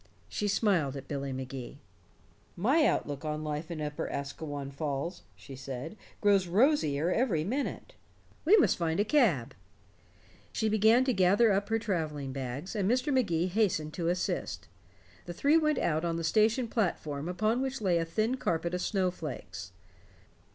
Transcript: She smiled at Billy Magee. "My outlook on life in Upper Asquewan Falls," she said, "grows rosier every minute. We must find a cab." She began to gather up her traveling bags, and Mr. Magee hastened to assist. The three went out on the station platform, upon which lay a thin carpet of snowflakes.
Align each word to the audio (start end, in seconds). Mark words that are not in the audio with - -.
She 0.27 0.47
smiled 0.47 0.95
at 0.95 1.07
Billy 1.07 1.31
Magee. 1.31 1.77
"My 2.57 2.85
outlook 2.87 3.23
on 3.23 3.43
life 3.43 3.69
in 3.69 3.79
Upper 3.79 4.07
Asquewan 4.09 4.71
Falls," 4.71 5.21
she 5.35 5.55
said, 5.55 5.95
"grows 6.21 6.47
rosier 6.47 7.11
every 7.11 7.43
minute. 7.43 7.93
We 8.43 8.57
must 8.57 8.77
find 8.77 8.99
a 8.99 9.05
cab." 9.05 9.53
She 10.51 10.67
began 10.69 11.05
to 11.05 11.13
gather 11.13 11.51
up 11.51 11.69
her 11.69 11.77
traveling 11.77 12.33
bags, 12.33 12.75
and 12.75 12.89
Mr. 12.89 13.13
Magee 13.13 13.45
hastened 13.45 13.93
to 13.93 14.07
assist. 14.07 14.67
The 15.27 15.33
three 15.33 15.59
went 15.59 15.77
out 15.77 16.03
on 16.03 16.15
the 16.15 16.23
station 16.23 16.67
platform, 16.67 17.29
upon 17.29 17.61
which 17.61 17.79
lay 17.79 17.99
a 17.99 18.03
thin 18.05 18.37
carpet 18.37 18.73
of 18.73 18.81
snowflakes. 18.81 19.71